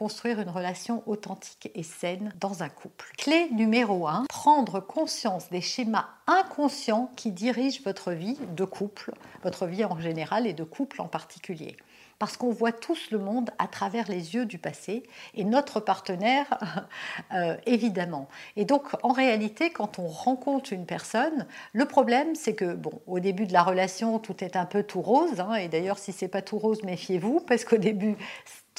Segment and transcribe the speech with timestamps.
[0.00, 3.12] construire une relation authentique et saine dans un couple.
[3.18, 9.66] Clé numéro 1, prendre conscience des schémas inconscients qui dirigent votre vie de couple, votre
[9.66, 11.76] vie en général et de couple en particulier
[12.18, 16.58] parce qu'on voit tous le monde à travers les yeux du passé et notre partenaire
[17.34, 18.28] euh, évidemment.
[18.56, 23.20] Et donc en réalité, quand on rencontre une personne, le problème c'est que bon, au
[23.20, 25.40] début de la relation, tout est un peu tout rose.
[25.40, 28.16] Hein, et d'ailleurs, si c'est pas tout rose, méfiez-vous parce qu'au début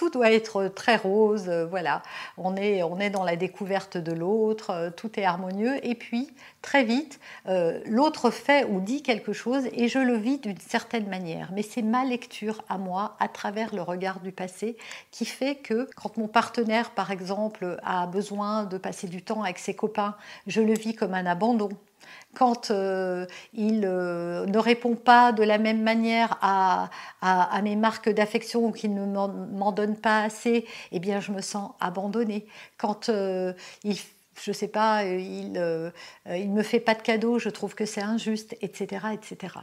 [0.01, 2.01] tout doit être très rose, euh, voilà.
[2.35, 5.75] On est, dans la découverte de l'autre, euh, tout est harmonieux.
[5.85, 10.39] Et puis, très vite, euh, l'autre fait ou dit quelque chose et je le vis
[10.39, 11.51] d'une certaine manière.
[11.53, 14.75] Mais c'est ma lecture à moi, à travers le regard du passé,
[15.11, 19.59] qui fait que quand mon partenaire, par exemple, a besoin de passer du temps avec
[19.59, 20.15] ses copains,
[20.47, 21.69] je le vis comme un abandon
[22.33, 26.89] quand euh, il euh, ne répond pas de la même manière à,
[27.61, 31.71] mes marques d'affection ou qu'il ne m'en donne pas assez, eh bien je me sens
[31.79, 32.45] abandonnée.
[32.77, 33.97] Quand euh, il
[34.41, 35.91] je sais pas, il ne
[36.25, 39.55] me fait pas de cadeau, je trouve que c'est injuste, etc., etc.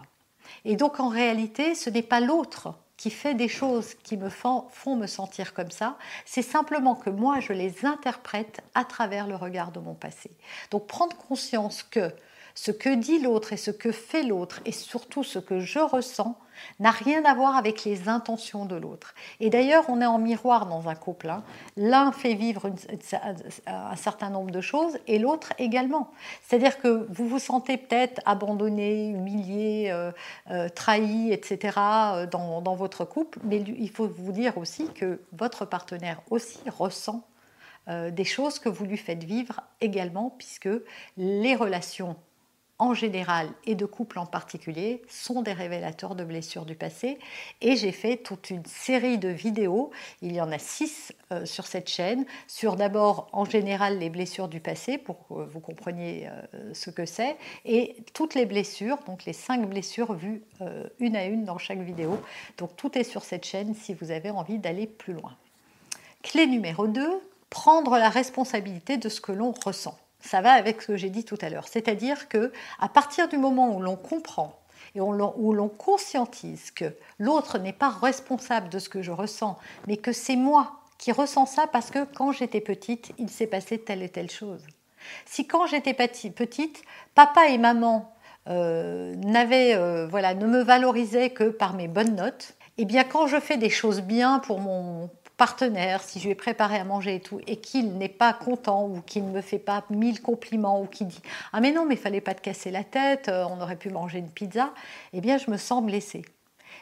[0.65, 4.67] Et donc en réalité, ce n'est pas l'autre qui fait des choses qui me font,
[4.71, 5.97] font me sentir comme ça,
[6.27, 10.31] c'est simplement que moi, je les interprète à travers le regard de mon passé.
[10.71, 12.13] Donc prendre conscience que
[12.61, 16.37] ce que dit l'autre et ce que fait l'autre et surtout ce que je ressens
[16.81, 19.15] n'a rien à voir avec les intentions de l'autre.
[19.39, 21.31] Et d'ailleurs, on est en miroir dans un couple.
[21.31, 21.45] Hein.
[21.77, 22.69] L'un fait vivre
[23.69, 26.11] un certain nombre de choses et l'autre également.
[26.43, 30.11] C'est-à-dire que vous vous sentez peut-être abandonné, humilié, euh,
[30.51, 31.79] euh, trahi, etc.
[31.79, 36.59] Euh, dans, dans votre couple, mais il faut vous dire aussi que votre partenaire aussi
[36.69, 37.25] ressent
[38.11, 40.69] des choses que vous lui faites vivre également, puisque
[41.17, 42.17] les relations
[42.79, 47.19] en général et de couple en particulier sont des révélateurs de blessures du passé.
[47.61, 49.91] Et j'ai fait toute une série de vidéos,
[50.23, 54.49] il y en a six euh, sur cette chaîne, sur d'abord en général les blessures
[54.49, 59.25] du passé pour que vous compreniez euh, ce que c'est, et toutes les blessures, donc
[59.25, 62.19] les cinq blessures vues euh, une à une dans chaque vidéo.
[62.59, 65.37] Donc tout est sur cette chaîne si vous avez envie d'aller plus loin.
[66.23, 69.99] Clé numéro 2, prendre la responsabilité de ce que l'on ressent.
[70.29, 71.69] Ça va avec ce que j'ai dit tout à l'heure.
[71.69, 74.61] C'est-à-dire que à partir du moment où l'on comprend
[74.95, 79.97] et où l'on conscientise que l'autre n'est pas responsable de ce que je ressens, mais
[79.97, 84.03] que c'est moi qui ressens ça parce que quand j'étais petite, il s'est passé telle
[84.03, 84.67] et telle chose.
[85.25, 86.83] Si quand j'étais petite,
[87.15, 88.13] papa et maman
[88.49, 93.41] euh, euh, voilà, ne me valorisaient que par mes bonnes notes, eh bien quand je
[93.41, 97.21] fais des choses bien pour mon, partenaire, si je lui ai préparé à manger et
[97.21, 100.87] tout, et qu'il n'est pas content ou qu'il ne me fait pas mille compliments ou
[100.87, 101.23] qu'il dit
[101.53, 103.89] Ah, mais non, mais il fallait pas te casser la tête, euh, on aurait pu
[103.89, 104.75] manger une pizza,
[105.15, 106.23] eh bien, je me sens blessée.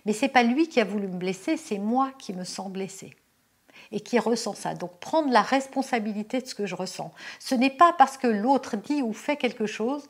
[0.06, 3.14] Mais c'est pas lui qui a voulu me blesser, c'est moi qui me sens blessée
[3.92, 4.74] et qui ressent ça.
[4.74, 7.12] Donc prendre la responsabilité de ce que je ressens.
[7.38, 10.08] Ce n'est pas parce que l'autre dit ou fait quelque chose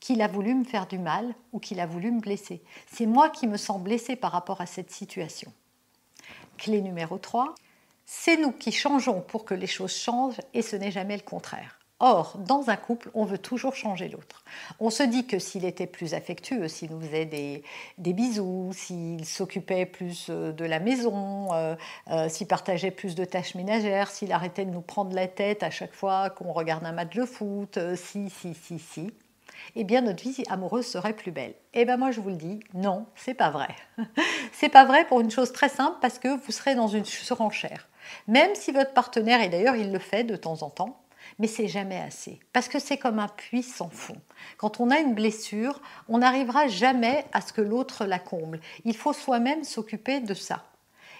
[0.00, 2.62] qu'il a voulu me faire du mal ou qu'il a voulu me blesser.
[2.86, 5.52] C'est moi qui me sens blessée par rapport à cette situation.
[6.56, 7.54] Clé numéro 3,
[8.10, 11.78] c'est nous qui changeons pour que les choses changent et ce n'est jamais le contraire.
[12.00, 14.44] Or, dans un couple, on veut toujours changer l'autre.
[14.80, 17.62] On se dit que s'il était plus affectueux, s'il nous faisait des,
[17.98, 21.74] bisous, s'il s'occupait plus euh, de la maison, euh,
[22.10, 25.70] euh, s'il partageait plus de tâches ménagères, s'il arrêtait de nous prendre la tête à
[25.70, 29.12] chaque fois qu'on regarde un match de foot, si, si, si, si,
[29.76, 31.52] eh bien notre vie amoureuse serait plus belle.
[31.74, 33.74] Eh bien moi je vous le dis, non, c'est pas vrai.
[34.52, 37.88] c'est pas vrai pour une chose très simple parce que vous serez dans une surenchère.
[38.26, 41.00] Même si votre partenaire, et d'ailleurs il le fait de temps en temps,
[41.38, 42.40] mais c'est jamais assez.
[42.52, 44.20] Parce que c'est comme un puits sans fond.
[44.56, 48.60] Quand on a une blessure, on n'arrivera jamais à ce que l'autre la comble.
[48.84, 50.64] Il faut soi-même s'occuper de ça.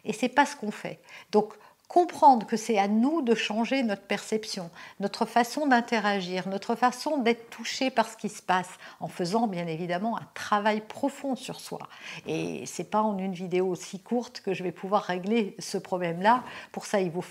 [0.05, 1.01] Et c'est pas ce qu'on fait.
[1.33, 1.55] Donc
[1.89, 4.71] comprendre que c'est à nous de changer notre perception,
[5.01, 8.71] notre façon d'interagir, notre façon d'être touché par ce qui se passe,
[9.01, 11.81] en faisant bien évidemment un travail profond sur soi.
[12.27, 16.45] Et c'est pas en une vidéo aussi courte que je vais pouvoir régler ce problème-là.
[16.73, 17.25] Pour ça, il faut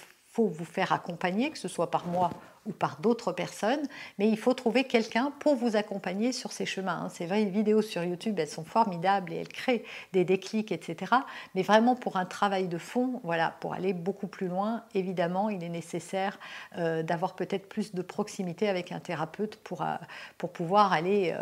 [0.46, 2.30] vous faire accompagner, que ce soit par moi
[2.68, 3.88] ou par d'autres personnes,
[4.20, 7.04] mais il faut trouver quelqu'un pour vous accompagner sur ces chemins.
[7.04, 7.10] Hein.
[7.10, 11.14] C'est vrai, les vidéos sur YouTube, elles sont formidables et elles créent des déclics, etc.
[11.56, 15.64] Mais vraiment pour un travail de fond, voilà, pour aller beaucoup plus loin, évidemment, il
[15.64, 16.40] est nécessaire
[16.78, 19.96] euh, d'avoir peut-être plus de proximité avec un thérapeute pour, euh,
[20.38, 21.42] pour pouvoir aller euh,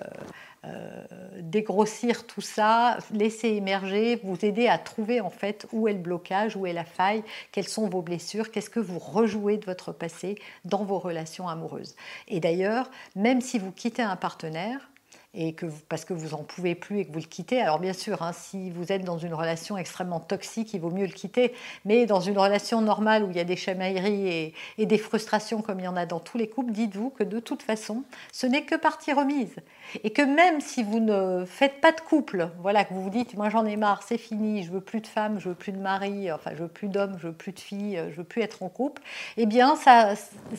[1.42, 6.56] dégrossir tout ça, laisser émerger, vous aider à trouver en fait où est le blocage,
[6.56, 10.36] où est la faille, quelles sont vos blessures, qu'est-ce que vous rejouez de votre passé
[10.64, 11.96] dans vos relations amoureuses.
[12.28, 14.90] Et d'ailleurs, même si vous quittez un partenaire,
[15.36, 17.62] et que parce que vous en pouvez plus et que vous le quittez.
[17.62, 21.06] Alors bien sûr, hein, si vous êtes dans une relation extrêmement toxique, il vaut mieux
[21.06, 21.54] le quitter.
[21.84, 25.80] Mais dans une relation normale où il y a des chamailleries et, des frustrations comme
[25.80, 28.64] il y en a dans tous les couples, dites-vous que de toute façon, ce n'est
[28.64, 29.56] que partie remise.
[30.04, 33.36] Et que même si vous ne faites pas de couple, voilà, que vous vous dites,
[33.36, 35.80] moi j'en ai marre, c'est fini, je veux plus de femmes, je veux plus de
[35.80, 38.64] mari, enfin je veux plus d'hommes, je veux plus de filles, je veux plus être
[38.64, 39.02] en couple,
[39.38, 39.76] eh bien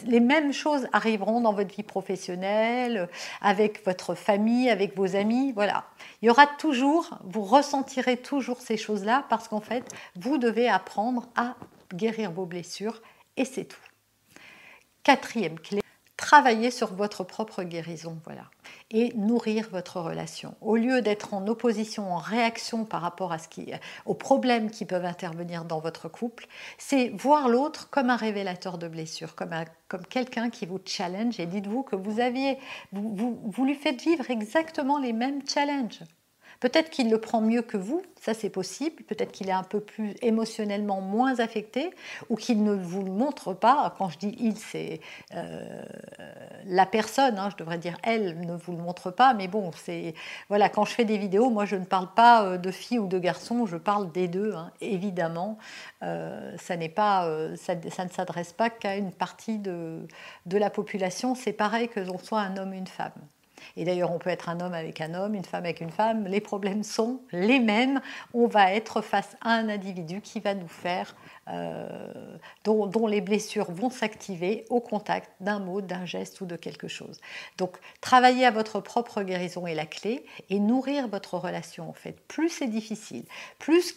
[0.06, 3.08] les mêmes choses arriveront dans votre vie professionnelle,
[3.40, 5.84] avec votre famille avec vos amis, voilà.
[6.22, 9.84] Il y aura toujours, vous ressentirez toujours ces choses-là parce qu'en fait,
[10.16, 11.56] vous devez apprendre à
[11.94, 13.02] guérir vos blessures
[13.36, 13.76] et c'est tout.
[15.02, 15.80] Quatrième clé,
[16.26, 18.50] travailler sur votre propre guérison, voilà,
[18.90, 20.56] et nourrir votre relation.
[20.60, 23.72] Au lieu d'être en opposition, en réaction par rapport à ce qui,
[24.06, 28.88] aux problèmes qui peuvent intervenir dans votre couple, c'est voir l'autre comme un révélateur de
[28.88, 29.54] blessures, comme,
[30.10, 31.38] quelqu'un qui vous challenge.
[31.38, 32.58] Et dites-vous que vous aviez,
[32.90, 36.00] vous, vous lui faites vivre exactement les mêmes challenges.
[36.60, 39.02] Peut-être qu'il le prend mieux que vous, ça c'est possible.
[39.04, 41.90] Peut-être qu'il est un peu plus émotionnellement moins affecté
[42.28, 43.94] ou qu'il ne vous le montre pas.
[43.98, 45.00] Quand je dis il, c'est
[45.34, 45.82] euh,
[46.64, 49.34] la personne, hein, je devrais dire elle ne vous le montre pas.
[49.34, 50.14] Mais bon, c'est
[50.48, 53.06] voilà, quand je fais des vidéos, moi je ne parle pas euh, de filles ou
[53.06, 54.54] de garçons, je parle des deux.
[54.54, 54.72] Hein.
[54.80, 55.58] Évidemment,
[56.02, 60.06] euh, ça, n'est pas, ça, ne s'adresse pas qu'à une partie de,
[60.46, 61.34] de la population.
[61.34, 63.12] C'est pareil que l'on soit un homme ou une femme.
[63.76, 66.26] Et d'ailleurs, on peut être un homme avec un homme, une femme avec une femme.
[66.26, 68.00] Les problèmes sont les mêmes.
[68.34, 71.14] On va être face à un individu qui va nous faire,
[71.48, 76.88] euh, dont, les blessures vont s'activer au contact d'un mot, d'un geste ou de quelque
[76.88, 77.20] chose.
[77.56, 82.16] Donc, travailler à votre propre guérison est la clé et nourrir votre relation, en fait.
[82.26, 83.24] Plus c'est difficile,
[83.58, 83.94] plus,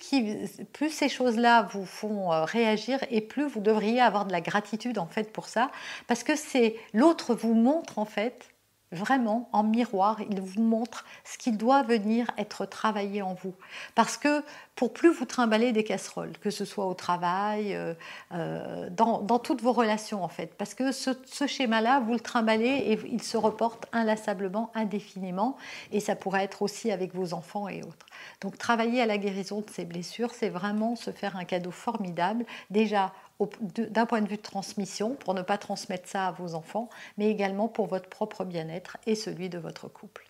[0.73, 4.99] plus ces choses-là vous font euh, réagir et plus vous devriez avoir de la gratitude,
[4.99, 5.71] en fait, pour ça.
[6.07, 8.49] Parce que c'est l'autre vous montre, en fait,
[8.91, 13.53] Vraiment, en miroir, il vous montre ce qui doit venir être travaillé en vous.
[13.93, 14.43] Parce que
[14.75, 17.93] pour plus vous trimballer des casseroles, que ce soit au travail, euh,
[18.33, 20.55] euh, dans, toutes vos relations en fait.
[20.57, 21.13] Parce que ce,
[21.45, 25.55] schéma-là, vous le trimballez et il se reporte inlassablement, indéfiniment.
[25.91, 28.07] Et ça pourrait être aussi avec vos enfants et autres.
[28.41, 32.45] Donc travailler à la guérison de ces blessures, c'est vraiment se faire un cadeau formidable.
[32.71, 36.89] Déjà d'un point de vue de transmission, pour ne pas transmettre ça à vos enfants,
[37.17, 40.27] mais également pour votre propre bien-être et celui de votre couple.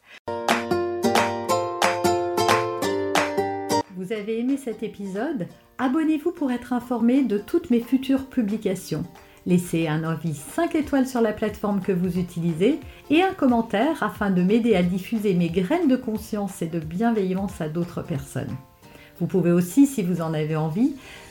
[3.95, 5.47] Vous avez aimé cet épisode?
[5.77, 9.03] Abonnez-vous pour être informé de toutes mes futures publications.
[9.45, 12.79] Laissez un avis 5 étoiles sur la plateforme que vous utilisez
[13.09, 17.59] et un commentaire afin de m'aider à diffuser mes graines de conscience et de bienveillance
[17.59, 18.55] à d'autres personnes.
[19.19, 20.95] Vous pouvez aussi, si vous en avez envie,